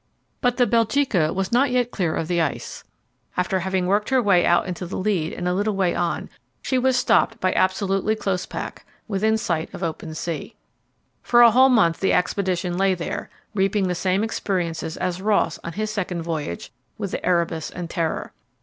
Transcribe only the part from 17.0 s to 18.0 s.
the Erebus and